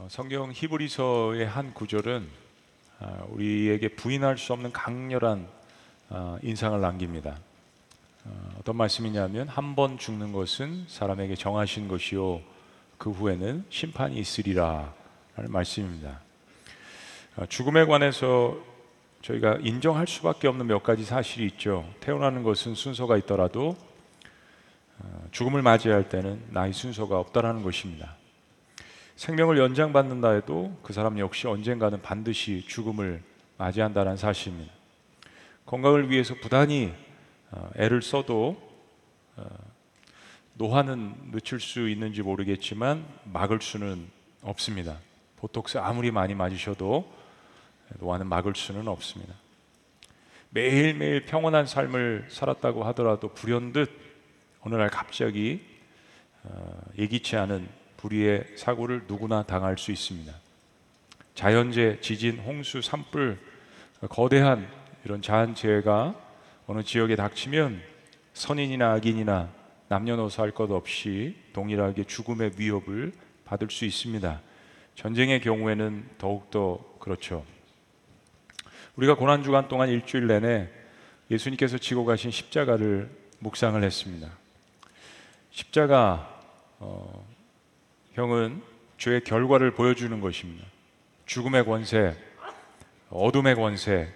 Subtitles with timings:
[0.00, 2.26] 어, 성경 히브리서의 한 구절은
[3.00, 5.46] 아, 우리에게 부인할 수 없는 강렬한
[6.08, 7.36] 아, 인상을 남깁니다.
[8.24, 12.40] 어, 어떤 말씀이냐면 한 번 죽는 것은 사람에게 정하신 것이요
[12.96, 14.94] 그 후에는 심판이 있으리라
[15.36, 16.20] 라는 말씀입니다.
[17.36, 18.56] 어, 죽음에 관해서
[19.20, 21.86] 저희가 인정할 수밖에 없는 몇 가지 사실이 있죠.
[22.00, 23.76] 태어나는 것은 순서가 있더라도
[24.98, 28.16] 어, 죽음을 맞이할 때는 나의 순서가 없다라는 것입니다.
[29.20, 33.22] 생명을 연장받는다 해도 그 사람 역시 언젠가는 반드시 죽음을
[33.58, 34.72] 맞이한다는 사실입니다.
[35.66, 36.94] 건강을 위해서 부단히
[37.50, 38.56] 어, 애를 써도
[39.36, 39.44] 어,
[40.54, 44.08] 노화는 늦출 수 있는지 모르겠지만 막을 수는
[44.40, 44.96] 없습니다.
[45.36, 47.06] 보톡스 아무리 많이 맞으셔도
[47.98, 49.34] 노화는 막을 수는 없습니다.
[50.48, 53.90] 매일매일 평온한 삶을 살았다고 하더라도 불현듯
[54.62, 55.60] 어느 날 갑자기
[56.42, 60.32] 어, 예기치 않은 불의의 사고를 누구나 당할 수 있습니다.
[61.34, 63.38] 자연재, 지진, 홍수, 산불,
[64.08, 64.66] 거대한
[65.04, 66.14] 이런 자연재해가
[66.66, 67.82] 어느 지역에 닥치면
[68.32, 69.50] 선인이나 악인이나
[69.88, 73.12] 남녀노소 할 것 없이 동일하게 죽음의 위협을
[73.44, 74.40] 받을 수 있습니다.
[74.94, 77.44] 전쟁의 경우에는 더욱더 그렇죠.
[78.96, 80.68] 우리가 고난 주간 동안 일주일 내내
[81.30, 84.30] 예수님께서 지고 가신 십자가를 묵상을 했습니다.
[85.50, 86.40] 십자가
[86.78, 87.29] 어,
[88.12, 88.62] 형은
[88.98, 90.64] 죄의 결과를 보여주는 것입니다.
[91.26, 92.16] 죽음의 권세,
[93.08, 94.12] 어둠의 권세,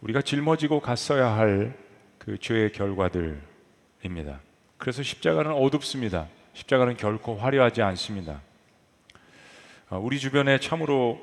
[0.00, 1.82] 우리가 짊어지고 갔어야 할
[2.24, 4.40] 그 죄의 결과들입니다.
[4.78, 6.28] 그래서 십자가는 어둡습니다.
[6.52, 8.40] 십자가는 결코 화려하지 않습니다.
[9.90, 11.20] 어, 우리 주변에 참으로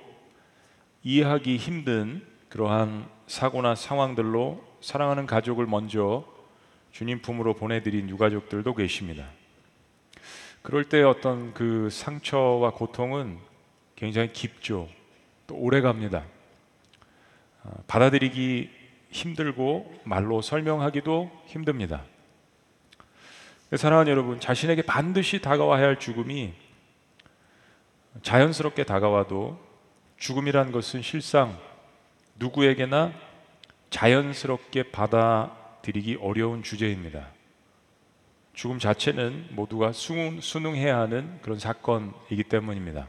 [1.03, 6.25] 이해하기 힘든 그러한 사고나 상황들로 사랑하는 가족을 먼저
[6.91, 9.29] 주님 품으로 보내드린 유가족들도 계십니다.
[10.61, 13.37] 그럴 때 어떤 그 상처와 고통은
[13.95, 14.87] 굉장히 깊죠.
[15.47, 16.25] 또 오래 갑니다.
[17.63, 18.69] 아, 받아들이기
[19.11, 22.03] 힘들고 말로 설명하기도 힘듭니다.
[23.75, 26.53] 사랑하는 여러분, 자신에게 반드시 다가와야 할 죽음이
[28.23, 29.59] 자연스럽게 다가와도
[30.17, 31.57] 죽음이란 것은 실상
[32.35, 33.13] 누구에게나
[33.89, 37.27] 자연스럽게 받아들이기 어려운 주제입니다.
[38.59, 43.07] 죽음 자체는 모두가 순응, 해야 하는 그런 사건이기 때문입니다.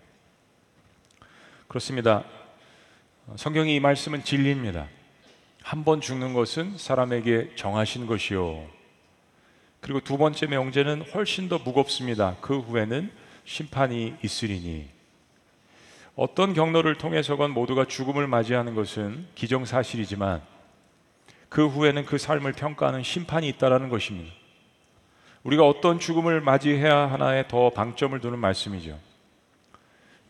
[1.66, 2.22] 그렇습니다.
[3.34, 4.86] 성경이 이 말씀은 진리입니다.
[5.64, 8.64] 한 번 죽는 것은 사람에게 정하신 것이요.
[9.80, 12.36] 그리고 두 번째 명제는 훨씬 더 무겁습니다.
[12.40, 13.10] 그 후에는
[13.44, 14.88] 심판이 있으리니.
[16.14, 20.42] 어떤 경로를 통해서건 모두가 죽음을 맞이하는 것은 기정사실이지만
[21.48, 24.39] 그 후에는 그 삶을 평가하는 심판이 있다라는 것입니다.
[25.42, 28.98] 우리가 어떤 죽음을 맞이해야 하나에 더 방점을 두는 말씀이죠.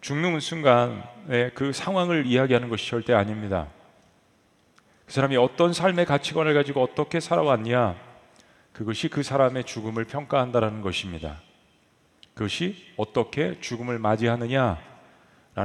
[0.01, 3.69] 죽는 순간에 그 상황을 이야기하는 것이 절대 아닙니다.
[5.05, 7.97] 그 사람이 어떤 삶의 가치관을 가지고 어떻게 살아왔냐,
[8.73, 11.41] 그것이 그 사람의 죽음을 평가한다라는 것입니다.
[12.35, 14.79] 그것이 어떻게 죽음을 맞이하느냐라는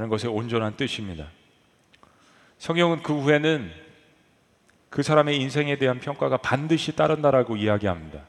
[0.10, 1.28] 것의 온전한 뜻입니다.
[2.58, 3.72] 성경은 그 후에는
[4.90, 8.22] 그 사람의 인생에 대한 평가가 반드시 따른다라고 이야기합니다.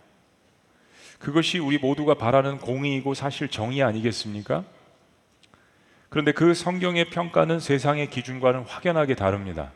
[1.18, 4.64] 그것이 우리 모두가 바라는 공의이고 사실 정의 아니겠습니까?
[6.08, 9.72] 그런데 그 성경의 평가는 세상의 기준과는 확연하게 다릅니다.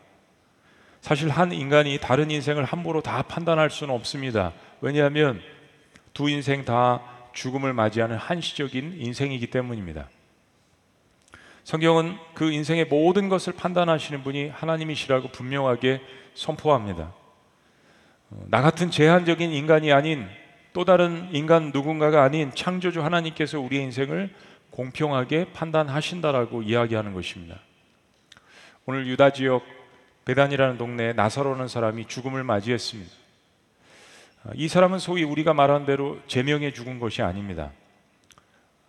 [1.01, 4.53] 사실 한 인간이 다른 인생을 함부로 다 판단할 수는 없습니다.
[4.81, 5.41] 왜냐하면
[6.13, 7.03] 두 인생 다
[7.33, 10.09] 죽음을 맞이하는 한시적인 인생이기 때문입니다.
[11.65, 16.01] 성경은 그 인생의 모든 것을 판단하시는 분이 하나님이시라고 분명하게
[16.35, 17.13] 선포합니다.
[18.31, 20.29] 어, 나 같은 제한적인 인간이 아닌
[20.73, 24.33] 또 다른 인간 누군가가 아닌 창조주 하나님께서 우리의 인생을
[24.71, 27.59] 공평하게 판단하신다라고 이야기하는 것입니다.
[28.87, 29.65] 오늘 유다 지역
[30.25, 33.11] 베단이라는 동네에 나사로는 사람이 죽음을 맞이했습니다.
[34.55, 37.73] 이 사람은 소위 우리가 말한 대로 제명에 죽은 것이 아닙니다.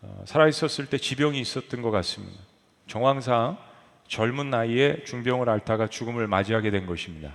[0.02, 2.40] 어, 살아 있었을 때 지병이 있었던 것 같습니다.
[2.88, 3.57] 정황상
[4.07, 7.34] 젊은 나이에 중병을 앓다가 죽음을 맞이하게 된 것입니다.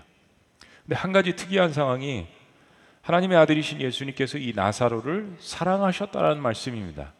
[0.82, 2.26] 근데 한 가지 특이한 상황이
[3.06, 7.12] 하나님의 아들이신 예수님께서 이 나사로를 사랑하셨다는 말씀입니다.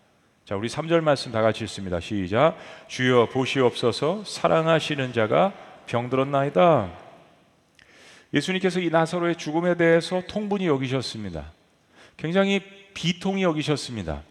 [0.44, 2.00] 자, 우리 3절 말씀 다 같이 읽습니다.
[2.00, 2.56] 시작.
[2.88, 5.52] 주여 보시옵소서 사랑하시는 자가
[5.86, 6.90] 병들었나이다.
[8.34, 11.52] 예수님께서 이 나사로의 죽음에 대해서 통분히 여기셨습니다.
[12.16, 12.60] 굉장히
[12.92, 14.22] 비통히 여기셨습니다.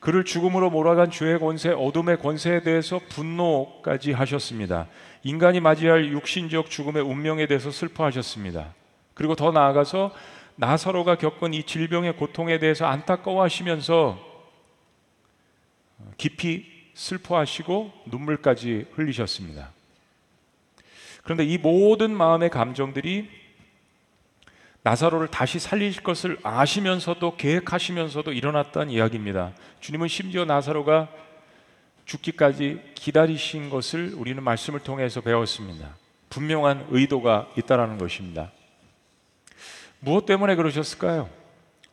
[0.00, 4.88] 그를 죽음으로 몰아간 죄의 권세, 어둠의 권세에 대해서 분노까지 하셨습니다.
[5.22, 8.74] 인간이 맞이할 육신적 죽음의 운명에 대해서 슬퍼하셨습니다.
[9.14, 10.12] 그리고 더 나아가서
[10.60, 14.18] 나사로가 겪은 이 질병의 고통에 대해서 안타까워하시면서
[16.16, 19.70] 깊이 슬퍼하시고 눈물까지 흘리셨습니다.
[21.22, 23.30] 그런데 이 모든 마음의 감정들이
[24.82, 29.52] 나사로를 다시 살리실 것을 아시면서도 계획하시면서도 일어났다는 이야기입니다.
[29.78, 31.08] 주님은 심지어 나사로가
[32.04, 35.94] 죽기까지 기다리신 것을 우리는 말씀을 통해서 배웠습니다.
[36.30, 38.50] 분명한 의도가 있다라는 것입니다.
[40.00, 41.28] 무엇 때문에 그러셨을까요?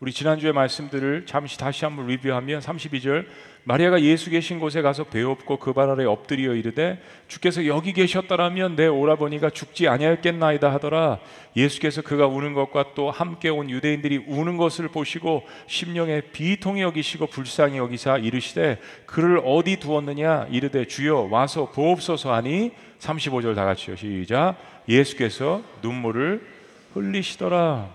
[0.02, 3.26] 우리 지난주의 말씀들을 잠시 다시 한번 리뷰하면 32절
[3.64, 8.88] 마리아가 예수 계신 곳에 가서 배웠고 그 발 아래 엎드려 이르되 주께서 여기 계셨더라면 내
[8.88, 11.20] 오라버니가 죽지 아니하였겠나이다 하더라.
[11.56, 17.78] 예수께서 그가 우는 것과 또 함께 온 유대인들이 우는 것을 보시고 심령에 비통히 여기시고 불쌍히
[17.78, 20.48] 여기사 이르시되 그를 어디 두었느냐?
[20.52, 23.96] 이르되 주여 와서 보옵소서 하니 35절 다 같이요.
[23.96, 24.58] 시작.
[24.88, 26.55] 예수께서 눈물을
[26.96, 27.90] 흘리시더라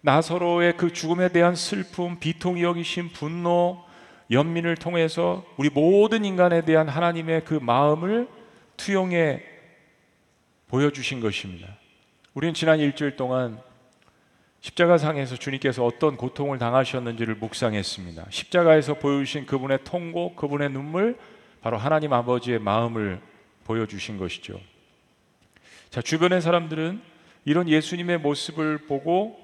[0.00, 3.82] 나서로의 그 죽음에 대한 슬픔, 비통이 여기신 분노,
[4.30, 8.28] 연민을 통해서 우리 모든 인간에 대한 하나님의 그 마음을
[8.76, 9.42] 투영해
[10.68, 11.68] 보여주신 것입니다.
[12.34, 13.58] 우리는 지난 일주일 동안
[14.60, 18.26] 십자가상에서 주님께서 어떤 고통을 당하셨는지를 묵상했습니다.
[18.28, 21.18] 십자가에서 보여주신 그분의 통고, 그분의 눈물,
[21.60, 23.20] 바로 하나님 아버지의 마음을
[23.64, 24.60] 보여주신 것이죠.
[25.90, 27.13] 자, 주변의 사람들은
[27.44, 29.38] 이런 예수님의 모습을 보고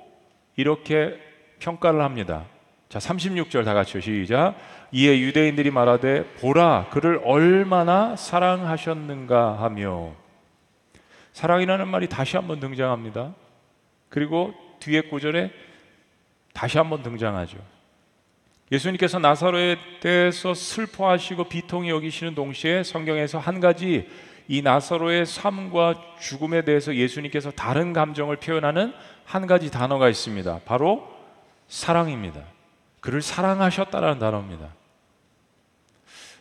[0.57, 1.19] 이렇게
[1.59, 2.47] 평가를 합니다.
[2.89, 4.57] 자, 36절 다 같이 시작.
[4.91, 10.13] 이에 유대인들이 말하되 보라 그를 얼마나 사랑하셨는가 하며
[11.33, 13.35] 사랑이라는 말이 다시 한번 등장합니다.
[14.09, 15.53] 그리고 뒤에 구절에
[16.53, 17.59] 다시 한번 등장하죠.
[18.73, 24.09] 예수님께서 나사로에 대해서 슬퍼하시고 비통히 여기시는 동시에 성경에서 한 가지
[24.53, 28.93] 이 나사로의 삶과 죽음에 대해서 예수님께서 다른 감정을 표현하는
[29.25, 30.63] 한 가지 단어가 있습니다.
[30.65, 31.09] 바로
[31.69, 32.41] 사랑입니다.
[32.99, 34.67] 그를 사랑하셨다라는 단어입니다.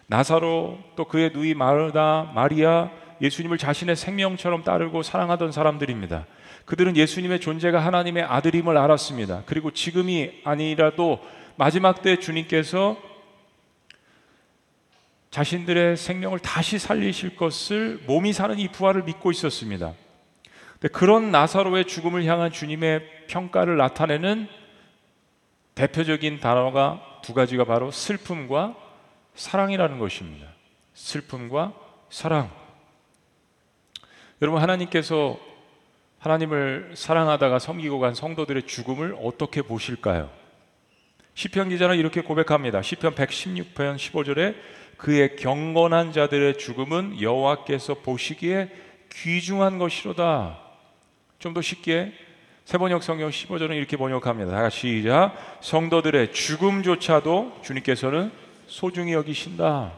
[0.07, 2.89] 나사로 또 그의 누이 마르다, 마리아,
[3.21, 6.25] 예수님을 자신의 생명처럼 따르고 사랑하던 사람들입니다.
[6.65, 9.43] 그들은 예수님의 존재가 하나님의 아들임을 알았습니다.
[9.45, 11.19] 그리고 지금이 아니라도
[11.57, 12.97] 마지막 때 주님께서
[15.31, 19.93] 자신들의 생명을 다시 살리실 것을 몸이 사는 이 부활을 믿고 있었습니다.
[20.91, 24.47] 그런 나사로의 죽음을 향한 주님의 평가를 나타내는
[25.75, 28.75] 대표적인 단어가 두 가지가 바로 슬픔과
[29.35, 30.47] 사랑이라는 것입니다.
[30.93, 31.73] 슬픔과
[32.09, 32.49] 사랑.
[34.41, 35.37] 여러분 하나님께서
[36.19, 40.29] 하나님을 사랑하다가 섬기고 간 성도들의 죽음을 어떻게 보실까요?
[41.33, 42.81] 시편 기자는 이렇게 고백합니다.
[42.81, 44.55] 시편 116편 15절에
[44.99, 48.69] 그의 경건한 자들의 죽음은 여호와께서 보시기에
[49.11, 50.59] 귀중한 것이로다.
[51.39, 52.11] 좀 더 쉽게
[52.65, 54.51] 세번역 성경 15절은 이렇게 번역합니다.
[54.51, 55.33] 다 같이 시작.
[55.61, 58.29] 성도들의 죽음조차도 주님께서는
[58.67, 59.93] 소중히 여기신다.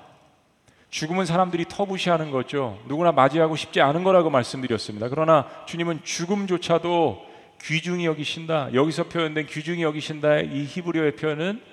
[0.91, 2.79] 죽음은 사람들이 터부시하는 거죠.
[2.87, 5.09] 누구나 맞이하고 싶지 않은 거라고 말씀드렸습니다.
[5.09, 7.25] 그러나 주님은 죽음조차도
[7.63, 8.69] 귀중히 여기신다.
[8.73, 11.70] 여기서 표현된 귀중히 여기신다의 이 히브리어의 표현은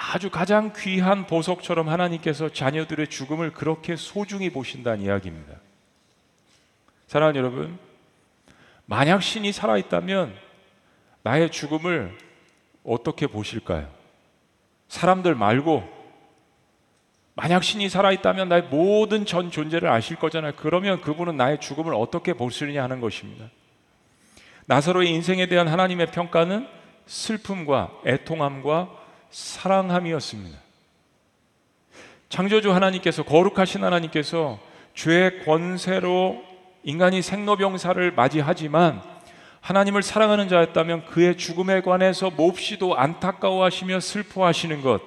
[0.00, 5.56] 아주 가장 귀한 보석처럼 하나님께서 자녀들의 죽음을 그렇게 소중히 보신다는 이야기입니다.
[7.08, 7.78] 사랑하는 여러분,
[8.86, 10.34] 만약 신이 살아있다면
[11.22, 12.16] 나의 죽음을
[12.84, 13.90] 어떻게 보실까요?
[14.86, 15.98] 사람들 말고
[17.34, 20.52] 만약 신이 살아있다면 나의 모든 전 존재를 아실 거잖아요.
[20.56, 23.46] 그러면 그분은 나의 죽음을 어떻게 보시느냐 하는 것입니다.
[24.66, 26.68] 나사로의 인생에 대한 하나님의 평가는
[27.06, 28.97] 슬픔과 애통함과
[29.30, 30.58] 사랑함이었습니다.
[32.28, 34.58] 창조주 하나님께서 거룩하신 하나님께서
[34.94, 36.42] 죄의 권세로
[36.82, 39.02] 인간이 생로병사를 맞이하지만
[39.60, 45.02] 하나님을 사랑하는 자였다면 그의 죽음에 관해서 몹시도 안타까워하시며 슬퍼하시는 것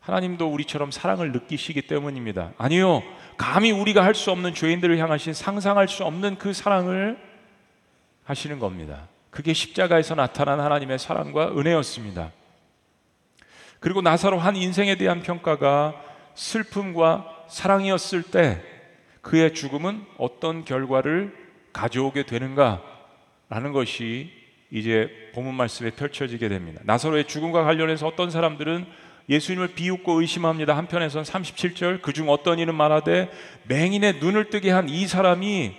[0.00, 2.52] 하나님도 우리처럼 사랑을 느끼시기 때문입니다.
[2.58, 3.02] 아니요.
[3.36, 7.18] 감히 우리가 할 수 없는 죄인들을 향하신 상상할 수 없는 그 사랑을
[8.24, 9.08] 하시는 겁니다.
[9.30, 12.30] 그게 십자가에서 나타난 하나님의 사랑과 은혜였습니다.
[13.86, 15.94] 그리고 나사로 한 인생에 대한 평가가
[16.34, 18.60] 슬픔과 사랑이었을 때
[19.20, 21.32] 그의 죽음은 어떤 결과를
[21.72, 24.32] 가져오게 되는가라는 것이
[24.72, 26.80] 이제 본문 말씀에 펼쳐지게 됩니다.
[26.82, 28.86] 나사로의 죽음과 관련해서 어떤 사람들은
[29.28, 30.76] 예수님을 비웃고 의심합니다.
[30.76, 33.30] 한편에선 37절 그중 어떤 이는 말하되
[33.68, 35.76] 맹인의 눈을 뜨게 한 이 사람이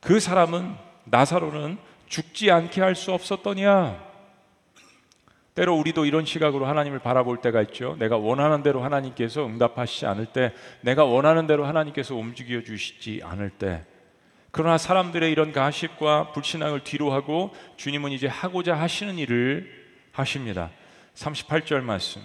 [0.00, 0.74] 그 사람은
[1.04, 1.76] 나사로는
[2.08, 4.06] 죽지 않게 할 수 없었더냐
[5.56, 7.96] 때로 우리도 이런 시각으로 하나님을 바라볼 때가 있죠.
[7.98, 13.82] 내가 원하는 대로 하나님께서 응답하시지 않을 때, 내가 원하는 대로 하나님께서 움직여 주시지 않을 때,
[14.50, 19.70] 그러나 사람들의 이런 가십과 불신앙을 뒤로하고 주님은 이제 하고자 하시는 일을
[20.12, 20.70] 하십니다.
[21.14, 22.20] 38절 말씀.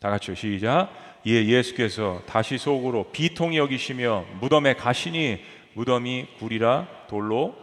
[0.00, 0.90] 다 같이 시작.
[1.24, 5.40] 이에 예수께서 다시 속으로 비통히 여기시며 무덤에 가시니
[5.74, 7.56] 무덤이 굴이라 돌로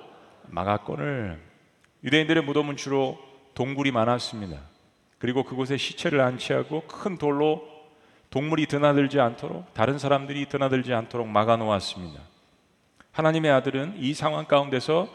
[0.47, 1.39] 막았건을
[2.03, 3.19] 유대인들의 무덤은 주로
[3.53, 4.70] 동굴이 많았습니다.
[5.21, 7.61] 그리고 그곳에 시체를 안치하고 큰 돌로
[8.31, 12.19] 동물이 드나들지 않도록 다른 사람들이 드나들지 않도록 막아 놓았습니다.
[13.11, 15.07] 하나님의 아들은 이 상황 가운데서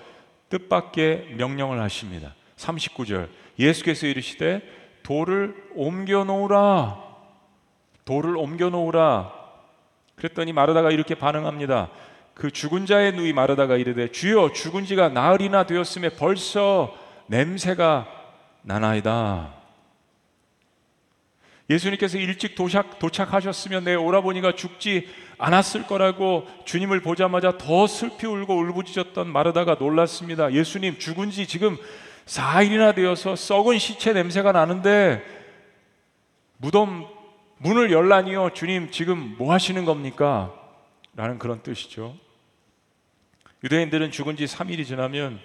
[0.48, 2.36] 뜻밖의 명령을 하십니다.
[2.56, 4.62] 39절 예수께서 이르시되
[5.02, 7.02] 돌을 옮겨 놓으라
[8.04, 9.32] 돌을 옮겨 놓으라
[10.14, 11.90] 그랬더니 마르다가 이렇게 반응합니다.
[12.32, 16.94] 그 죽은 자의 누이 마르다가 이르되 주여 죽은 지가 나흘이나 되었음에 벌써
[17.26, 18.06] 냄새가
[18.62, 19.55] 나나이다.
[21.68, 25.08] 예수님께서 일찍 도착, 도착하셨으면 내 오라버니가 죽지
[25.38, 30.52] 않았을 거라고 주님을 보자마자 더 슬피 울고 울부짖었던 마르다가 놀랐습니다.
[30.52, 31.76] 예수님 죽은 지 지금
[32.26, 35.24] 4일이나 되어서 썩은 시체 냄새가 나는데
[36.58, 37.06] 무덤
[37.58, 38.50] 문을 열라니요.
[38.54, 40.52] 주님 지금 뭐 하시는 겁니까?
[41.14, 42.16] 라는 그런 뜻이죠.
[43.64, 45.40] 유대인들은 죽은 지 3일이 지나면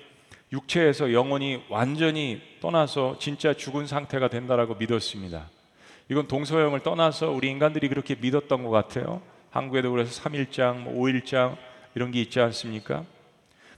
[0.52, 5.50] 육체에서 영혼이 완전히 떠나서 진짜 죽은 상태가 된다라고 믿었습니다.
[6.12, 9.22] 이건 동서형을 떠나서 우리 인간들이 그렇게 믿었던 것 같아요.
[9.50, 11.58] 한국에도 그래서 3일장, 5일장 뭐
[11.96, 13.06] 이런 게 있지 않습니까?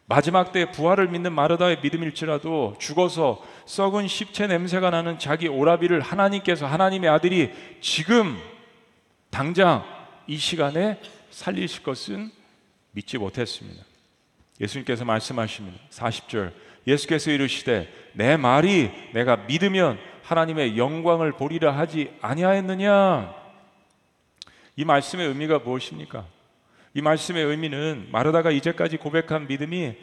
[0.07, 7.07] 마지막 때 부활을 믿는 마르다의 믿음일지라도 죽어서 썩은 십체 냄새가 나는 자기 오라비를 하나님께서 하나님의
[7.07, 8.35] 아들이 지금
[9.29, 9.85] 당장
[10.25, 10.99] 이 시간에
[11.29, 12.31] 살리실 것은
[12.93, 13.83] 믿지 못했습니다.
[14.59, 15.77] 예수님께서 말씀하십니다.
[15.91, 16.51] 40절
[16.87, 23.33] 예수께서 이르시되 내 말이 내가 믿으면 하나님의 영광을 보리라 하지 아니하였느냐?
[24.75, 26.25] 이 말씀의 의미가 무엇입니까?
[26.93, 29.95] 이 말씀의 의미는 마르다가 이제까지 고백한 믿음이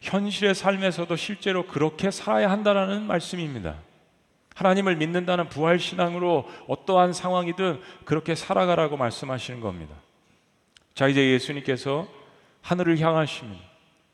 [0.00, 3.76] 현실의 삶에서도 실제로 그렇게 살아야 한다라는 말씀입니다.
[4.54, 9.94] 하나님을 믿는다는 부활 신앙으로 어떠한 상황이든 그렇게 살아가라고 말씀하시는 겁니다.
[10.94, 12.08] 자, 이제 예수님께서
[12.62, 13.62] 하늘을 향하십니다.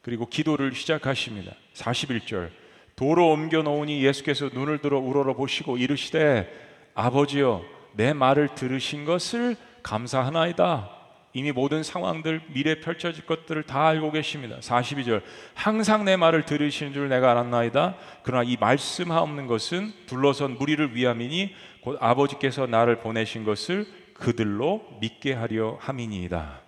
[0.03, 1.53] 그리고 기도를 시작하십니다.
[1.75, 2.63] 41절.
[2.97, 6.49] 도로 옮겨 놓으니 예수께서 눈을 들어 우러러 보시고 이르시되
[6.95, 10.91] 아버지여 내 말을 들으신 것을 감사하나이다.
[11.37, 14.57] 이미 모든 상황들 미래 펼쳐질 것들을 다 알고 계십니다.
[14.61, 15.23] 42절
[15.55, 17.97] 항상 내 말을 들으시는 줄 내가 알았나이다.
[18.23, 25.77] 그러나 이 말씀하옵는 것은 둘러선 무리를 위함이니 곧 아버지께서 나를 보내신 것을 그들로 믿게 하려
[25.81, 26.63] 함이니이다.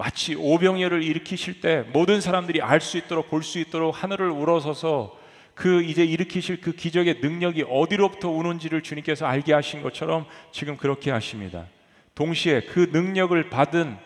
[0.00, 5.14] 마치 오병이어를 일으키실 때 모든 사람들이 알 수 있도록 볼 수 있도록 하늘을 우러서서
[5.54, 11.66] 그 이제 일으키실 그 기적의 능력이 어디로부터 오는지를 주님께서 알게 하신 것처럼 지금 그렇게 하십니다.
[12.14, 13.98] 동시에 그 능력을 받은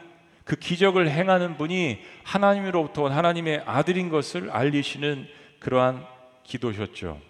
[0.45, 5.29] 그 기적을 행하는 분이 하나님으로부터 온 하나님의 아들인 것을 알리시는
[5.61, 6.05] 그러한
[6.43, 7.21] 기도셨죠.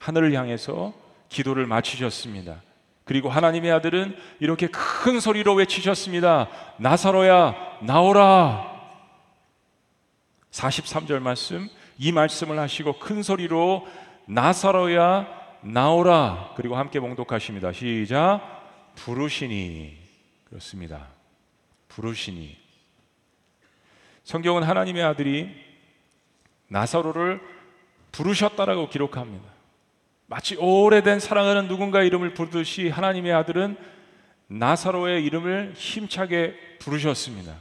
[0.00, 0.94] 하늘을 향해서
[1.28, 2.62] 기도를 마치셨습니다.
[3.06, 6.48] 그리고 하나님의 아들은 이렇게 큰 소리로 외치셨습니다.
[6.78, 8.74] 나사로야, 나오라.
[10.50, 13.86] 43절 말씀, 이 말씀을 하시고 큰 소리로
[14.26, 15.28] 나사로야,
[15.62, 16.52] 나오라.
[16.56, 17.72] 그리고 함께 봉독하십니다.
[17.72, 18.40] 시작.
[18.96, 19.96] 부르시니.
[20.48, 21.06] 그렇습니다.
[21.86, 22.56] 부르시니.
[24.24, 25.54] 성경은 하나님의 아들이
[26.66, 27.40] 나사로를
[28.10, 29.55] 부르셨다라고 기록합니다.
[30.28, 33.76] 마치 오래된 사랑하는 누군가 이름을 부르듯이 하나님의 아들은
[34.48, 37.54] 나사로의 이름을 힘차게 부르셨습니다.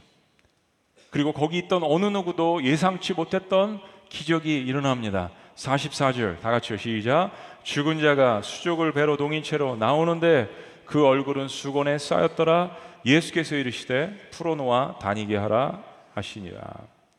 [1.12, 3.80] 그리고 거기 있던 어느 누구도 예상치 못했던
[4.10, 5.32] 기적이 일어납니다.
[5.56, 6.78] 44절 다 같이요.
[6.78, 7.32] 시작.
[7.64, 10.50] 죽은 자가 수족을 배로 동인 채로 나오는데
[10.86, 12.76] 그 얼굴은 수건에 쌓였더라.
[13.06, 15.84] 예수께서 이르시되 풀어놓아 다니게 하라
[16.16, 16.62] 하시니라.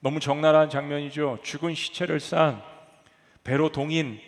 [0.01, 1.39] 너무 적나라한 장면이죠.
[1.43, 2.61] 죽은 시체를 싼
[3.45, 4.21] 배로 동인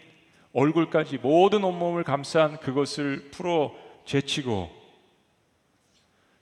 [0.58, 3.72] 얼굴까지 모든 온몸을 감싼 그것을 풀어
[4.04, 4.68] 제치고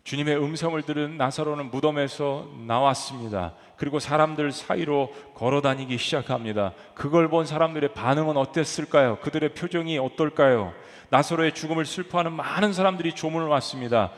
[0.04, 3.54] 주님의 음성을 들은 나사로는 무덤에서 나왔습니다.
[3.76, 6.73] 그리고 사람들 사이로 걸어 다니기 시작합니다.
[6.94, 9.18] 그걸 본 사람들의 반응은 어땠을까요?
[9.20, 10.73] 그들의 표정이 어떨까요?
[11.11, 14.12] 나사로의 죽음을 슬퍼하는 많은 사람들이 조문을 왔습니다.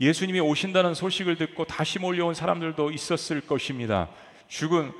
[0.00, 4.08] 예수님이 오신다는 소식을 듣고 다시 몰려온 사람들도 있었을 것입니다.
[4.48, 4.92] 죽은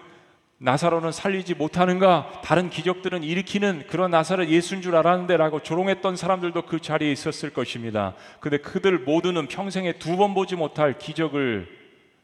[0.63, 2.43] 나사로는 살리지 못하는가?
[2.45, 8.15] 다른 기적들은 일으키는 그런 나사로 예수인 줄 알았는데라고 조롱했던 사람들도 그 자리에 있었을 것입니다.
[8.41, 11.67] 근데 그들 모두는 평생에 두 번 보지 못할 기적을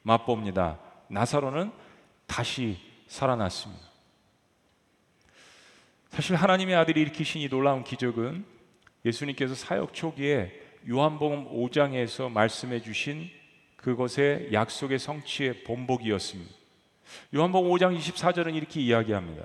[0.03, 0.79] 맛봅니다.
[1.09, 1.73] 나사로는
[2.27, 2.77] 다시
[3.07, 3.83] 살아났습니다.
[6.11, 8.45] 사실 하나님의 아들이 일으키신 이 놀라운 기적은
[9.07, 10.53] 예수님께서 사역 초기에
[10.87, 13.31] 요한복음 5장에서 말씀해 주신
[13.77, 16.66] 그것의 약속의 성취의 본복이었습니다.
[17.35, 19.45] 요한복음 5장 24절은 이렇게 이야기합니다.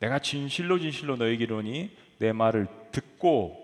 [0.00, 3.58] 내가 진실로 진실로 너에게 이르니 내 말을 듣고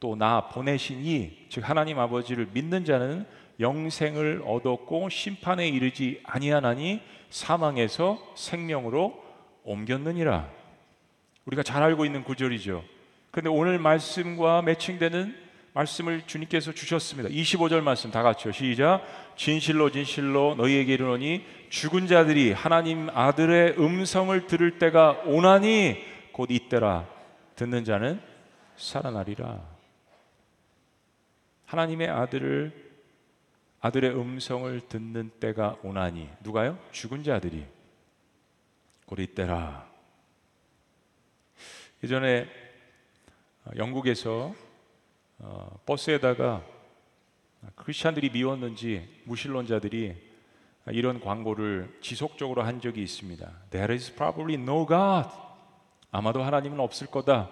[0.00, 3.26] 또 나 보내신 이 즉 하나님 아버지를 믿는 자는
[3.58, 9.22] 영생을 얻었고 심판에 이르지 아니하나니 사망에서 생명으로
[9.64, 10.48] 옮겼느니라.
[11.44, 12.82] 우리가 잘 알고 있는 구절이죠.
[13.30, 17.30] 근데 오늘 말씀과 매칭되는 말씀을 주님께서 주셨습니다.
[17.30, 18.52] 25절 말씀 다 같이요.
[18.52, 19.02] 시작.
[19.36, 27.08] 진실로 진실로 너희에게 이르노니 죽은 자들이 하나님 아들의 음성을 들을 때가 오나니 곧 이때라.
[27.54, 28.20] 듣는 자는
[28.76, 29.60] 살아나리라.
[31.66, 32.90] 하나님의 아들을
[33.80, 36.78] 아들의 음성을 듣는 때가 오나니 누가요?
[36.90, 37.64] 죽은 자들이
[39.06, 39.88] 곧 이때라.
[42.02, 42.48] 예전에
[43.76, 44.54] 영국에서
[45.42, 46.62] 어, 버스에다가
[47.74, 50.14] 크리스천들이 미웠는지 무신론자들이
[50.92, 53.50] 이런 광고를 지속적으로 한 적이 있습니다.
[53.70, 55.28] There is probably no God.
[56.10, 57.48] 아마도 하나님은 없을 거다.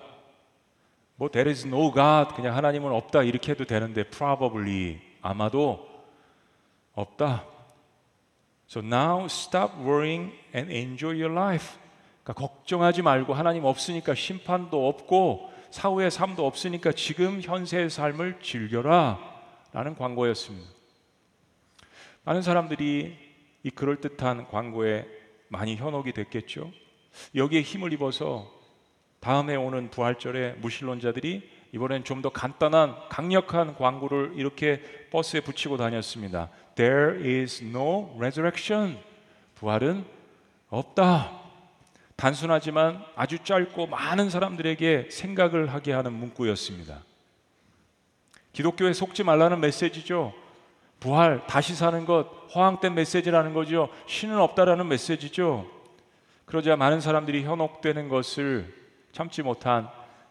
[1.16, 2.34] 뭐 There is no God.
[2.34, 5.86] 그냥 하나님은 없다 이렇게 해도 되는데 probably 아마도
[6.94, 7.46] 없다.
[8.68, 11.78] So now stop worrying and enjoy your life.
[12.22, 19.18] 그러니까 걱정하지 말고 하나님 없으니까 심판도 없고 사후의 삶도 없으니까 지금 현세의 삶을 즐겨라
[19.72, 20.68] 라는 광고였습니다.
[22.24, 23.16] 많은 사람들이
[23.62, 25.06] 이 그럴듯한 광고에
[25.48, 26.70] 많이 현혹이 됐겠죠.
[27.34, 28.50] 여기에 힘을 입어서
[29.20, 36.50] 다음에 오는 부활절에 무신론자들이 이번엔 좀 더 간단한 강력한 광고를 이렇게 버스에 붙이고 다녔습니다.
[36.76, 38.98] There is no resurrection.
[39.54, 40.04] 부활은
[40.70, 41.47] 없다.
[42.18, 46.98] 단순하지만 아주 짧고 많은 사람들에게 생각을 하게 하는 문구였습니다.
[48.52, 50.34] 기독교에 속지 말라는 메시지죠.
[50.98, 53.88] 부활, 다시 사는 것, 허황된 메시지라는 거죠.
[54.08, 55.70] 신은 없다라는 메시지죠.
[56.44, 58.74] 그러자 많은 사람들이 현혹되는 것을
[59.12, 59.88] 참지 못한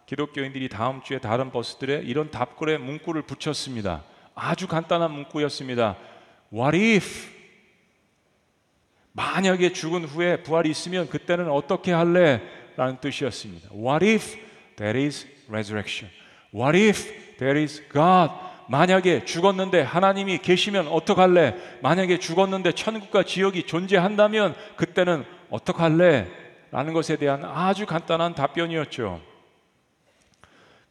[0.08, 4.04] 기독교인들이 다음 주에 다른 버스들에 이런 답글의 문구를 붙였습니다.
[4.36, 5.96] 아주 간단한 문구였습니다.
[6.52, 7.37] What if?
[9.18, 12.40] 만약에 죽은 후에 부활이 있으면 그때는 어떻게 할래?
[12.76, 13.70] 라는 뜻이었습니다.
[13.74, 14.38] What if
[14.76, 16.14] there is resurrection?
[16.54, 18.32] What if there is God?
[18.70, 21.56] 만약에 죽었는데 하나님이 계시면 어떡할래?
[21.82, 26.28] 만약에 죽었는데 천국과 지옥이 존재한다면 그때는 어떡할래?
[26.70, 29.20] 라는 것에 대한 아주 간단한 답변이었죠.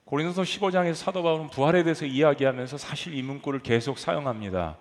[0.05, 4.79] 고린도서 15장에서 사도 바울은 부활에 대해서 이야기하면서 사실 이 문구를 계속 사용합니다.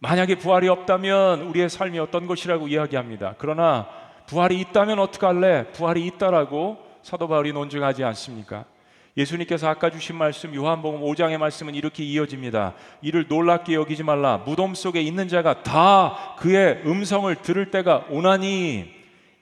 [0.00, 3.34] 만약에 부활이 없다면 우리의 삶이 어떤 것이라고 이야기합니다.
[3.36, 3.86] 그러나
[4.26, 5.72] 부활이 있다면 어떡할래?
[5.72, 8.64] 부활이 있다라고 사도 바울이 논증하지 않습니까?
[9.16, 12.74] 예수님께서 아까 주신 말씀 요한복음 5장의 말씀은 이렇게 이어집니다.
[13.02, 14.38] 이를 놀랍게 여기지 말라.
[14.38, 18.90] 무덤 속에 있는 자가 다 그의 음성을 들을 때가 오나니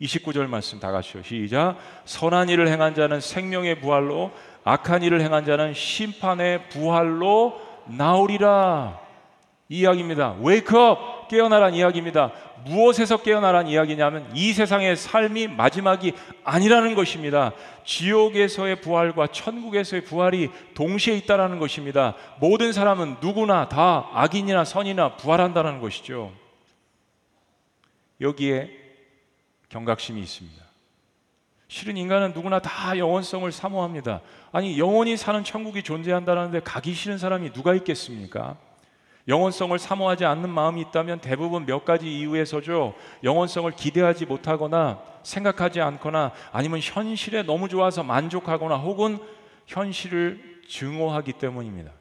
[0.00, 1.22] 29절 말씀 다 같이요.
[1.22, 1.76] 시작.
[2.04, 4.32] 선한 일을 행한 자는 생명의 부활로
[4.64, 9.07] 악한 일을 행한 자는 심판의 부활로 나오리라.
[9.70, 10.36] 이 이야기입니다.
[10.40, 11.28] Up!
[11.28, 12.32] 깨어나란 이야기입니다.
[12.64, 17.52] 무엇에서 깨어나란 이야기냐면 이 세상의 삶이 마지막이 아니라는 것입니다.
[17.84, 22.14] 지옥에서의 부활과 천국에서의 부활이 동시에 있다라는 것입니다.
[22.40, 26.32] 모든 사람은 누구나 다 악인이나 선이나 부활한다는 것이죠.
[28.20, 28.70] 여기에
[29.68, 30.64] 경각심이 있습니다.
[31.68, 34.22] 실은 인간은 누구나 다 영원성을 사모합니다.
[34.50, 38.56] 아니 영원히 사는 천국이 존재한다는데 가기 싫은 사람이 누가 있겠습니까?
[39.28, 42.94] 영원성을 사모하지 않는 마음이 있다면 대부분 몇 가지 이유에서죠.
[43.22, 49.18] 영원성을 기대하지 못하거나 생각하지 않거나 아니면 현실에 너무 좋아서 만족하거나 혹은
[49.66, 51.92] 현실을 증오하기 때문입니다.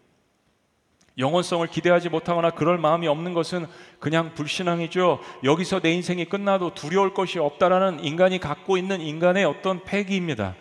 [1.17, 3.65] 영원성을 기대하지 못하거나 그럴 마음이 없는 것은
[3.99, 5.19] 그냥 불신앙이죠.
[5.43, 10.55] 여기서 내 인생이 끝나도 두려울 것이 없다라는 인간이 갖고 있는 인간의 어떤 패기입니다.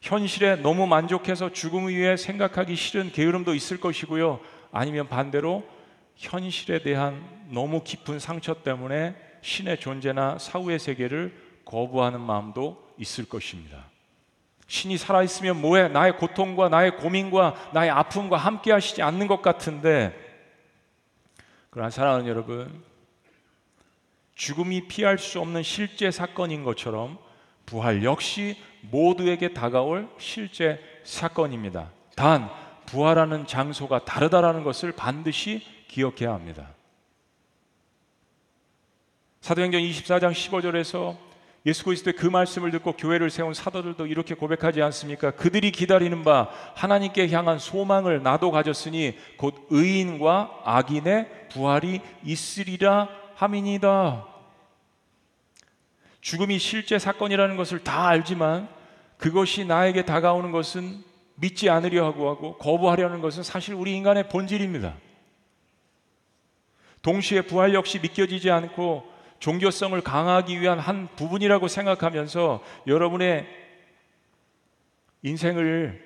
[0.00, 4.40] 현실에 너무 만족해서 죽음 위에 생각하기 싫은 게으름도 있을 것이고요.
[4.72, 5.62] 아니면 반대로
[6.16, 13.86] 현실에 대한 너무 깊은 상처 때문에 신의 존재나 사후의 세계를 거부하는 마음도 있을 것입니다.
[14.66, 15.88] 신이 살아있으면 뭐해?
[15.88, 20.14] 나의 고통과 나의 고민과 나의 아픔과 함께 하시지 않는 것 같은데,
[21.70, 22.82] 그러나 사랑하는 여러분,
[24.34, 27.18] 죽음이 피할 수 없는 실제 사건인 것처럼
[27.66, 31.90] 부활 역시 모두에게 다가올 실제 사건입니다.
[32.16, 32.50] 단,
[32.86, 36.70] 부활하는 장소가 다르다라는 것을 반드시 기억해야 합니다.
[39.42, 41.16] 사도행전 24장 15절에서
[41.66, 45.32] 예수 그리스도의 그 말씀을 듣고 교회를 세운 사도들도 이렇게 고백하지 않습니까?
[45.32, 54.26] 그들이 기다리는 바 하나님께 향한 소망을 나도 가졌으니 곧 의인과 악인의 부활이 있으리라 함이니다.
[56.20, 58.68] 죽음이 실제 사건이라는 것을 다 알지만
[59.18, 64.94] 그것이 나에게 다가오는 것은 믿지 않으려 하고 하고 거부하려는 것은 사실 우리 인간의 본질입니다.
[67.02, 69.10] 동시에 부활 역시 믿겨지지 않고
[69.40, 73.46] 종교성을 강화하기 위한 한 부분이라고 생각하면서 여러분의
[75.22, 76.00] 인생을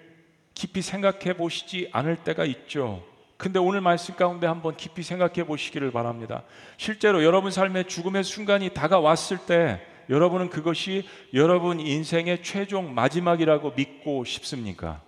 [0.54, 3.04] 깊이 생각해 보시지 않을 때가 있죠.
[3.36, 6.44] 근데 오늘 말씀 가운데 한번 깊이 생각해 보시기를 바랍니다.
[6.78, 15.02] 실제로 여러분 삶의 죽음의 순간이 다가왔을 때 여러분은 그것이 여러분 인생의 최종 마지막이라고 믿고 싶습니까?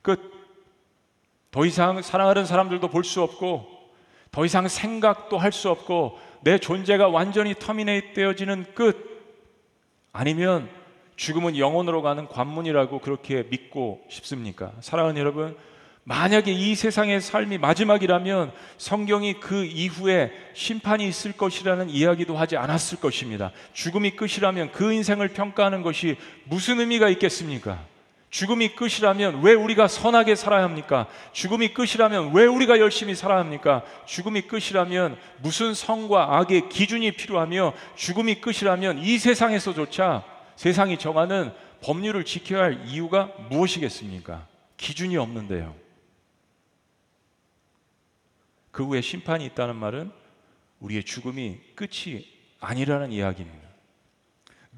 [0.00, 0.38] 끝.
[1.50, 3.77] 더 이상 사랑하는 사람들도 볼 수 없고
[4.30, 9.08] 더 이상 생각도 할 수 없고 내 존재가 완전히 터미네이트 되어지는 끝.
[10.12, 10.68] 아니면
[11.16, 14.72] 죽음은 영원으로 가는 관문이라고 그렇게 믿고 싶습니까?
[14.80, 15.56] 사랑하는 여러분,
[16.04, 23.50] 만약에 이 세상의 삶이 마지막이라면 성경이 그 이후에 심판이 있을 것이라는 이야기도 하지 않았을 것입니다.
[23.74, 27.84] 죽음이 끝이라면 그 인생을 평가하는 것이 무슨 의미가 있겠습니까?
[28.30, 31.06] 죽음이 끝이라면 왜 우리가 선하게 살아야 합니까?
[31.32, 33.82] 죽음이 끝이라면 왜 우리가 열심히 살아야 합니까?
[34.04, 40.24] 죽음이 끝이라면 무슨 성과 악의 기준이 필요하며 죽음이 끝이라면 이 세상에서조차
[40.56, 44.46] 세상이 정하는 법률을 지켜야 할 이유가 무엇이겠습니까?
[44.76, 45.74] 기준이 없는데요.
[48.70, 50.12] 그 후에 심판이 있다는 말은
[50.80, 52.26] 우리의 죽음이 끝이
[52.60, 53.67] 아니라는 이야기입니다.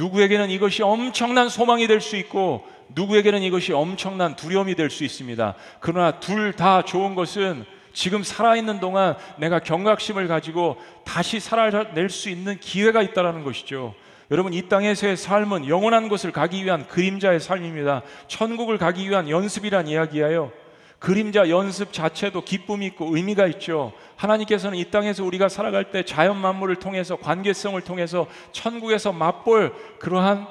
[0.01, 5.55] 누구에게는 이것이 엄청난 소망이 될 수 있고 누구에게는 이것이 엄청난 두려움이 될 수 있습니다.
[5.81, 12.59] 그러나 둘 다 좋은 것은 지금 살아있는 동안 내가 경각심을 가지고 다시 살아낼 수 있는
[12.59, 13.95] 기회가 있다는 것이죠.
[14.31, 18.03] 여러분 이 땅에서의 삶은 영원한 곳을 가기 위한 그림자의 삶입니다.
[18.29, 20.53] 천국을 가기 위한 연습이란 이야기예요.
[21.01, 23.95] 그림자 연습 자체도 기쁨이 있고 의미가 있죠.
[24.17, 30.47] 하나님께서는 이 땅에서 우리가 살아갈 때 자연 만물을 통해서 관계성을 통해서 천국에서 맛볼 그러한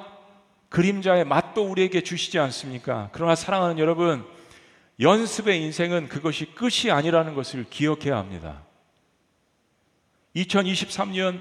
[0.68, 3.10] 그림자의 맛도 우리에게 주시지 않습니까?
[3.12, 4.24] 그러나 사랑하는 여러분,
[4.98, 8.62] 연습의 인생은 그것이 끝이 아니라는 것을 기억해야 합니다.
[10.34, 11.40] 2023년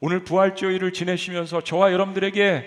[0.00, 2.66] 오늘 부활주일을 지내시면서 저와 여러분들에게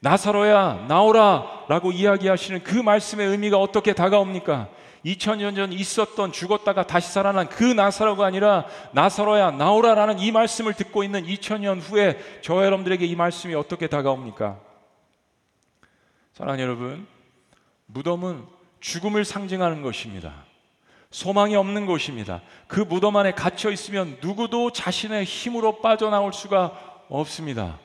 [0.00, 4.79] 나사로야 나오라 라고 이야기하시는 그 말씀의 의미가 어떻게 다가옵니까?
[5.04, 11.24] 2000년 전 있었던 죽었다가 다시 살아난 그 나사로가 아니라 나사로야 나오라라는 이 말씀을 듣고 있는
[11.24, 14.60] 2000년 후에 저와 여러분들에게 이 말씀이 어떻게 다가옵니까?
[16.34, 17.06] 사랑하는 여러분,
[17.86, 18.44] 무덤은
[18.80, 20.44] 죽음을 상징하는 것입니다.
[21.10, 22.40] 소망이 없는 곳입니다.
[22.68, 27.78] 그 무덤 안에 갇혀 있으면 누구도 자신의 힘으로 빠져나올 수가 없습니다.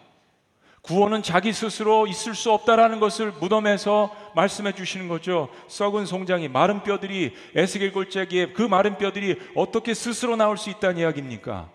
[0.85, 5.49] 구원은 자기 스스로 있을 수 없다라는 것을 무덤에서 말씀해 주시는 거죠.
[5.67, 11.69] 썩은 송장이 마른 뼈들이 에스겔 골짜기에 그 마른 뼈들이 어떻게 스스로 나올 수 있다는 이야기입니까?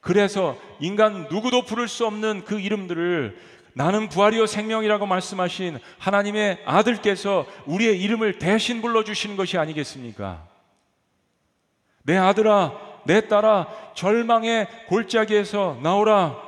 [0.00, 3.38] 그래서 인간 누구도 부를 수 없는 그 이름들을
[3.74, 10.46] 나는 부활이요 생명이라고 말씀하신 하나님의 아들께서 우리의 이름을 대신 불러 주시는 것이 아니겠습니까?
[12.04, 12.72] 내 아들아,
[13.04, 16.43] 내 딸아, 절망의 골짜기에서 나오라.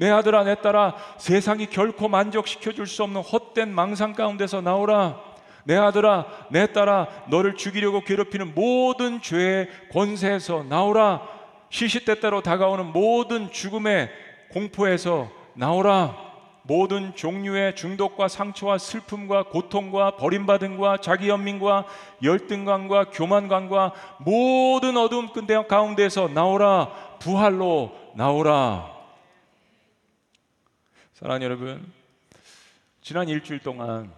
[0.00, 5.20] 내 아들아 내 딸아 세상이 결코 만족시켜 줄 수 없는 헛된 망상 가운데서 나오라.
[5.64, 11.20] 내 아들아 내 딸아 너를 죽이려고 괴롭히는 모든 죄의 권세에서 나오라.
[11.68, 14.08] 시시때때로 다가오는 모든 죽음의
[14.54, 16.16] 공포에서 나오라.
[16.62, 21.84] 모든 종류의 중독과 상처와 슬픔과 고통과 버림받음과 자기 연민과
[22.22, 24.96] 열등감과 교만감과 모든
[25.34, 26.88] 끈대 가운데서 나오라.
[27.18, 28.99] 부활로 나오라
[31.20, 31.92] 사랑하는 여러분,
[33.02, 34.10] 지난 일주일 동안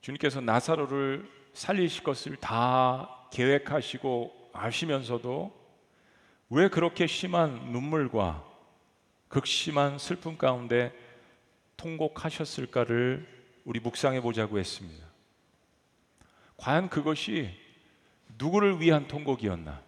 [0.00, 5.52] 주님께서 나사로를 살리실 것을 다 계획하시고 아시면서도
[6.50, 8.44] 왜 그렇게 심한 눈물과
[9.26, 10.92] 극심한 슬픔 가운데
[11.76, 13.26] 통곡하셨을까를
[13.64, 15.04] 우리 묵상해 보자고 했습니다.
[16.56, 17.50] 과연 그것이
[18.38, 19.82] 누구를 위한 통곡이었나?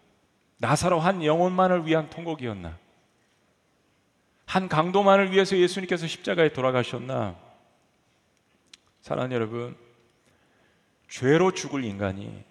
[0.56, 2.87] 나사로 한 영혼만을 위한 통곡이었나?
[4.48, 7.36] 한 강도만을 위해서 예수님께서 십자가에 돌아가셨나?
[9.02, 9.76] 사랑하는 여러분,
[11.06, 12.44] 죄로 죽을 인간이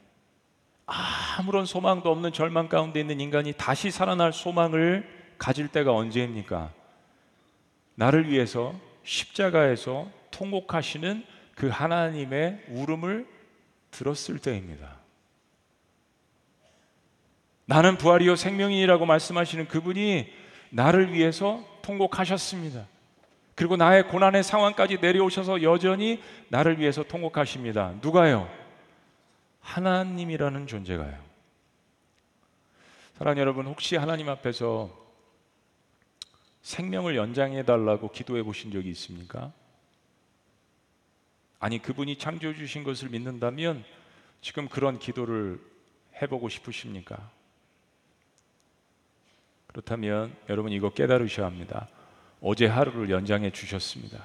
[0.85, 6.71] 아무런 소망도 없는 절망 가운데 있는 인간이 다시 살아날 소망을 가질 때가 언제입니까?
[7.95, 13.27] 나를 위해서 십자가에서 통곡하시는 그 하나님의 울음을
[13.89, 14.97] 들었을 때입니다.
[17.65, 20.31] 나는 부활이요 생명이라고 말씀하시는 그분이
[20.69, 22.85] 나를 위해서 통곡하셨습니다.
[23.55, 27.95] 그리고 나의 고난의 상황까지 내려오셔서 여전히 나를 위해서 통곡하십니다.
[28.01, 28.49] 누가요?
[29.61, 31.17] 하나님이라는 존재가요.
[33.17, 34.95] 사랑하는 여러분, 혹시 하나님 앞에서
[36.61, 39.51] 생명을 연장해 달라고 기도해 보신 적이 있습니까?
[41.59, 43.83] 아니 그분이 창조해 주신 것을 믿는다면
[44.41, 45.59] 지금 그런 기도를
[46.21, 47.31] 해보고 싶으십니까?
[49.77, 51.87] 그렇다면 여러분 이거 깨달으셔야 합니다.
[52.41, 54.23] 어제 하루를 연장해 주셨습니다.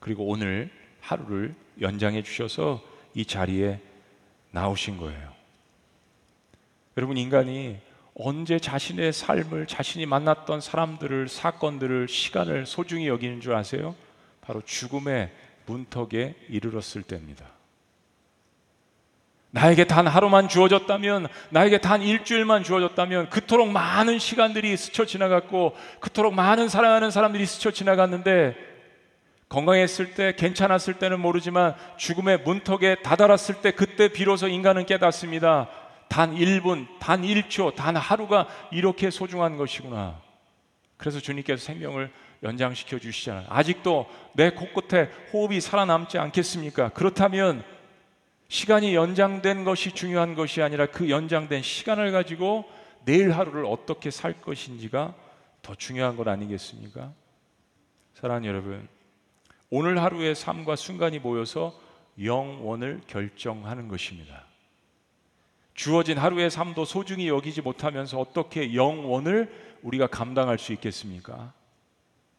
[0.00, 0.68] 그리고 오늘
[1.00, 2.82] 하루를 연장해 주셔서
[3.14, 3.80] 이 자리에
[4.50, 5.32] 나오신 거예요.
[6.96, 7.78] 여러분 인간이
[8.16, 13.94] 언제 자신의 삶을 자신이 만났던 사람들을 사건들을 시간을 소중히 여기는 줄 아세요?
[14.40, 15.32] 바로 죽음의
[15.66, 17.46] 문턱에 이르렀을 때입니다.
[19.52, 26.70] 나에게 단 하루만 주어졌다면, 나에게 단 일주일만 주어졌다면, 그토록 많은 시간들이 스쳐 지나갔고, 그토록 많은
[26.70, 28.56] 사랑하는 사람들이 스쳐 지나갔는데,
[29.50, 35.68] 건강했을 때, 괜찮았을 때는 모르지만, 죽음의 문턱에 다다랐을 때, 그때 비로소 인간은 깨닫습니다.
[36.08, 40.18] 단 1분, 단 1초, 단 하루가 이렇게 소중한 것이구나.
[40.96, 42.10] 그래서 주님께서 생명을
[42.42, 43.46] 연장시켜 주시잖아요.
[43.50, 46.88] 아직도 내 코끝에 호흡이 살아남지 않겠습니까?
[46.90, 47.62] 그렇다면
[48.52, 52.66] 시간이 연장된 것이 중요한 것이 아니라 그 연장된 시간을 가지고
[53.06, 55.14] 내일 하루를 어떻게 살 것인지가
[55.62, 57.14] 더 중요한 것 아니겠습니까?
[58.12, 58.86] 사랑하는 여러분,
[59.70, 61.80] 오늘 하루의 삶과 순간이 모여서
[62.22, 64.44] 영원을 결정하는 것입니다.
[65.72, 71.54] 주어진 하루의 삶도 소중히 여기지 못하면서 어떻게 영원을 우리가 감당할 수 있겠습니까?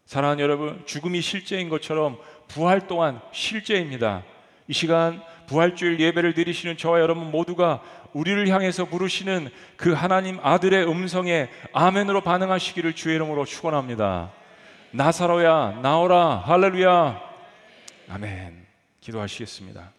[0.06, 4.24] 사랑하는 여러분, 죽음이 실제인 것처럼 부활 또한 실제입니다.
[4.68, 7.82] 이 시간 부활주일 예배를 드리시는 저와 여러분 모두가
[8.14, 14.32] 우리를 향해서 부르시는 그 하나님 아들의 음성에 아멘으로 반응하시기를 주의 이름으로 축원합니다.
[14.92, 17.20] 나사로야 나오라 할렐루야
[18.10, 18.66] 아멘
[19.02, 19.92] 기도하시겠습니다.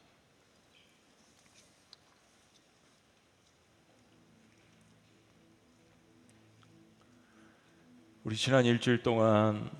[8.22, 9.70] 우리 지난 일주일 동안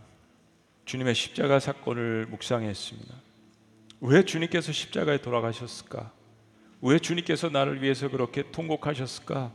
[0.85, 3.23] 주님의 십자가 사건을 묵상했습니다.
[4.06, 6.12] 왜 주님께서 십자가에 돌아가셨을까?
[6.82, 9.50] 왜 주님께서 나를 위해서 그렇게 통곡하셨을까?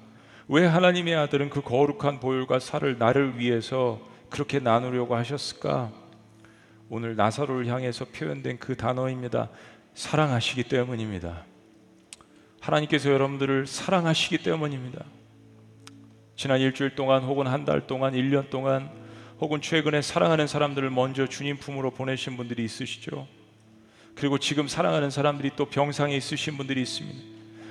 [0.48, 5.92] 왜 하나님의 아들은 그 거룩한 보혈과 살을 나를 위해서 그렇게 나누려고 하셨을까?
[6.90, 9.50] 오늘 나사로를 향해서 표현된 그 단어입니다.
[9.94, 11.46] 사랑하시기 때문입니다.
[12.60, 15.06] 하나님께서 여러분들을 사랑하시기 때문입니다.
[16.36, 18.90] 지난 일주일 동안 혹은 한 달 동안, 1년 동안
[19.40, 23.28] 혹은 최근에 사랑하는 사람들을 먼저 주님 품으로 보내신 분들이 있으시죠.
[24.20, 27.18] 그리고 지금 사랑하는 사람들이 또 병상에 있으신 분들이 있습니다.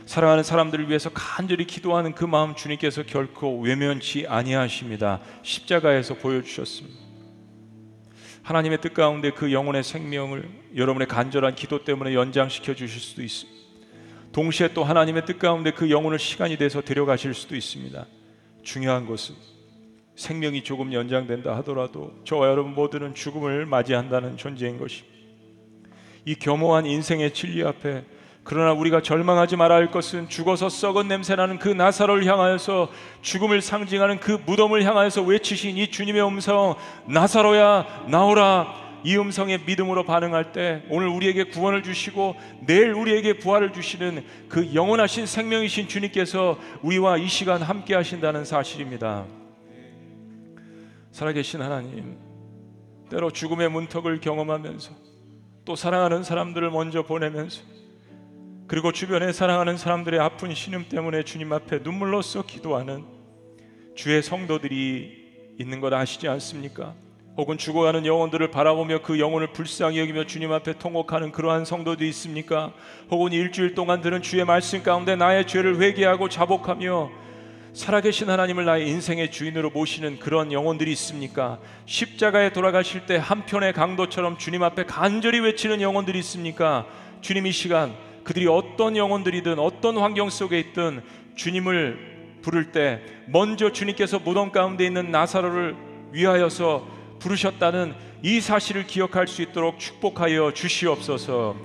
[0.06, 5.20] 사랑하는 사람들을 위해서 간절히 기도하는 그 마음 주님께서 결코 외면치 아니하십니다.
[5.42, 6.98] 십자가에서 보여주셨습니다.
[8.44, 13.61] 하나님의 뜻 가운데 그 영혼의 생명을 여러분의 간절한 기도 때문에 연장시켜 주실 수도 있습니다.
[14.32, 18.06] 동시에 또 하나님의 뜻 가운데 그 영혼을 시간이 돼서 데려가실 수도 있습니다.
[18.62, 19.34] 중요한 것은
[20.16, 25.17] 생명이 조금 연장된다 하더라도 저와 여러분 모두는 죽음을 맞이한다는 존재인 것입니다.
[26.28, 28.04] 이 겸허한 인생의 진리 앞에
[28.44, 32.90] 그러나 우리가 절망하지 말아야 할 것은 죽어서 썩은 냄새나는 그 나사로를 향하여서
[33.22, 40.52] 죽음을 상징하는 그 무덤을 향하여서 외치신 이 주님의 음성 나사로야 나오라 이 음성에 믿음으로 반응할
[40.52, 42.36] 때 오늘 우리에게 구원을 주시고
[42.66, 49.24] 내일 우리에게 부활을 주시는 그 영원하신 생명이신 주님께서 우리와 이 시간 함께 하신다는 사실입니다.
[51.10, 52.18] 살아계신 하나님
[53.08, 55.08] 때로 죽음의 문턱을 경험하면서
[55.68, 57.61] 또 사랑하는 사람들을 먼저 보내면서
[58.68, 63.04] 그리고 주변에 사랑하는 사람들의 아픈 신음 때문에 주님 앞에 눈물로써 기도하는
[63.94, 66.94] 주의 성도들이 있는 것 아시지 않습니까?
[67.37, 72.72] 혹은 죽어가는 영혼들을 바라보며 그 영혼을 불쌍히 여기며 주님 앞에 통곡하는 그러한 성도도 있습니까?
[73.11, 77.11] 혹은 일주일 동안 들은 주의 말씀 가운데 나의 죄를 회개하고 자복하며
[77.72, 81.59] 살아계신 하나님을 나의 인생의 주인으로 모시는 그런 영혼들이 있습니까?
[81.87, 86.87] 십자가에 돌아가실 때 한편의 강도처럼 주님 앞에 간절히 외치는 영혼들이 있습니까?
[87.20, 91.02] 주님 이 시간 그들이 어떤 영혼들이든 어떤 환경 속에 있든
[91.35, 95.76] 주님을 부를 때 먼저 주님께서 무덤 가운데 있는 나사로를
[96.12, 96.87] 위하여서
[97.20, 101.57] 부르셨다는 이 사실을 기억할 수 있도록 축복하여 주시옵소서.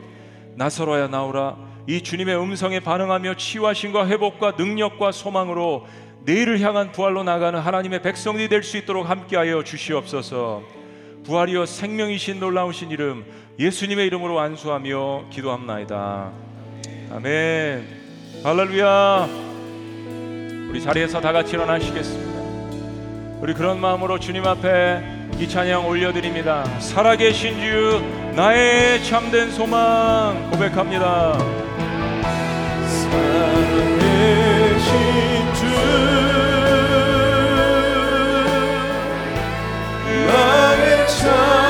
[0.55, 1.72] 나사로야 나오라.
[1.87, 5.85] 이 주님의 음성에 반응하며 치유하신과 회복과 능력과 소망으로
[6.25, 10.63] 내일을 향한 부활로 나가는 하나님의 백성이 될 수 있도록 함께하여 주시옵소서.
[11.25, 13.25] 부활이여 생명이신 놀라우신 이름
[13.59, 16.31] 예수님의 이름으로 안수하며 기도합나이다.
[17.11, 17.87] 아멘.
[18.43, 19.27] 할렐루야.
[20.69, 22.33] 우리 자리에서 다 같이 일어나시겠습니다.
[23.41, 25.01] 우리 그런 마음으로 주님 앞에
[25.39, 26.63] 이 찬양 올려드립니다.
[26.79, 28.01] 살아계신 주
[28.35, 31.37] 나의 참된 소망 고백합니다.
[40.27, 41.62] 나의 참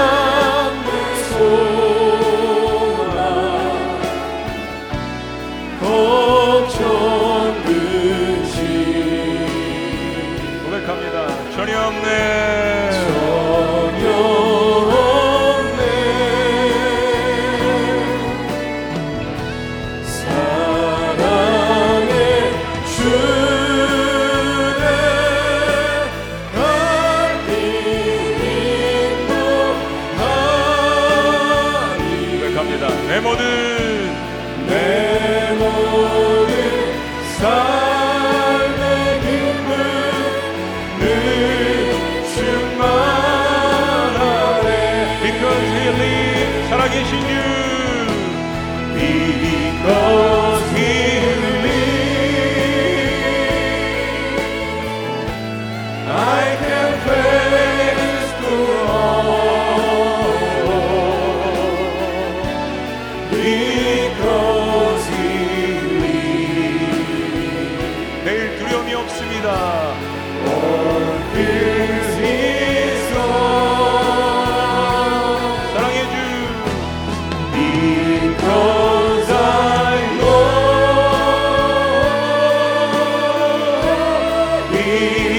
[84.85, 85.32] me.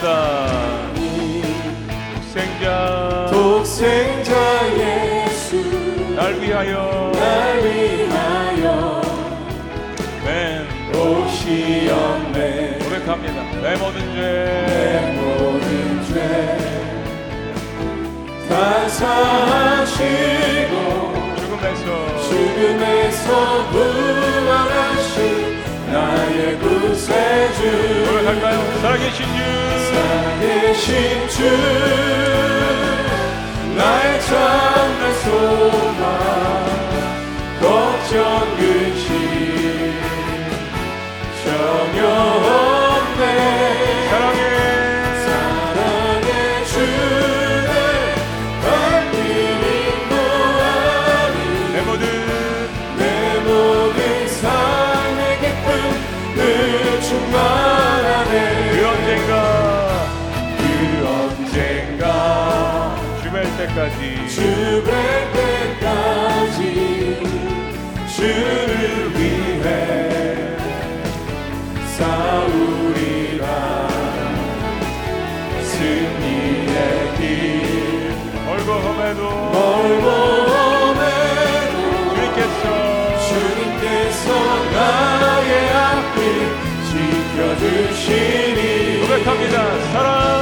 [0.00, 0.90] 찬양합니다.
[2.14, 3.28] 독생자.
[3.30, 4.32] 독생자
[4.78, 5.60] 예수.
[6.16, 7.12] 날 위하여.
[7.14, 9.02] 날 위하여.
[10.24, 12.78] 맨 오시었네.
[12.78, 13.38] 고백합니다.
[13.60, 14.20] 내 모든 죄
[14.66, 14.72] 내
[15.20, 16.14] 모든 죄.
[18.48, 20.04] 다사하시고
[21.36, 21.86] 죽음에서.
[22.28, 23.26] 죽음에서
[23.70, 24.99] 부활하
[25.92, 28.04] 나의 구세주.
[28.06, 28.80] 고백할까요?
[28.80, 29.38] 살아계신 주.
[29.92, 31.36] 살아계신 주.
[33.76, 35.79] 나의 참나 속
[89.50, 90.39] 우리가 살아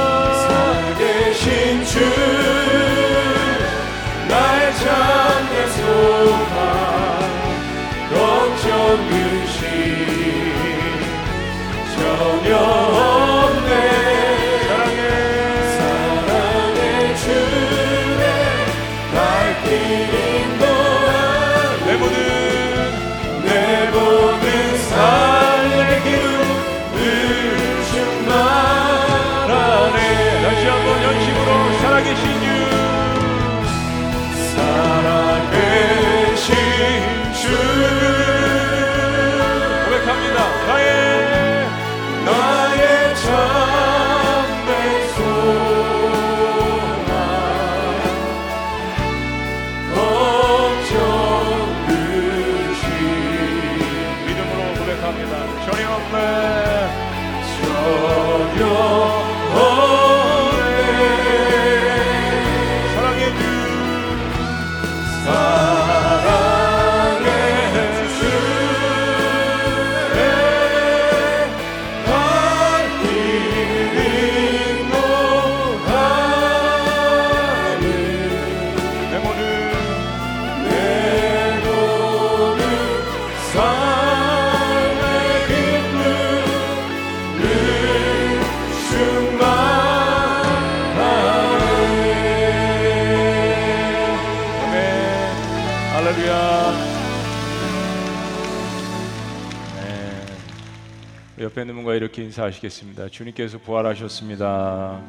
[101.49, 103.09] 옆에 있는 분과 이렇게 인사하시겠습니다.
[103.09, 105.01] 주님께서 부활하셨습니다.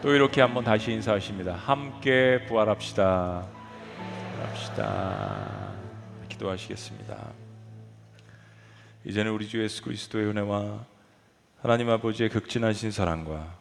[0.00, 1.54] 또 이렇게 한번 다시 인사하십니다.
[1.54, 3.44] 함께 부활합시다.
[4.40, 5.72] 합시다.
[6.28, 7.32] 기도하시겠습니다.
[9.04, 10.84] 이제는 우리 주 예수 그리스도의 은혜와
[11.60, 13.52] 하나님 아버지의 극진하신 사랑과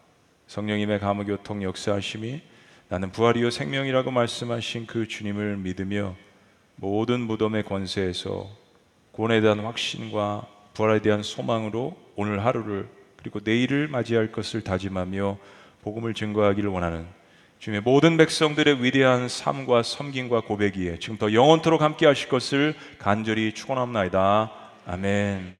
[0.45, 2.41] 성령님의 감화교통 역사하심이
[2.89, 6.15] 나는 부활이요 생명이라고 말씀하신 그 주님을 믿으며
[6.75, 8.47] 모든 무덤의 권세에서
[9.13, 15.37] 고뇌에 대한 확신과 부활에 대한 소망으로 오늘 하루를 그리고 내일을 맞이할 것을 다짐하며
[15.81, 17.07] 복음을 증거하기를 원하는
[17.59, 24.51] 주님의 모든 백성들의 위대한 삶과 섬김과 고백이에 지금 더 영원토록 함께 하실 것을 간절히 축원합니다.
[24.85, 25.55] 아멘.